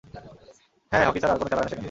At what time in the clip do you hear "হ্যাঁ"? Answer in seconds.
0.91-1.05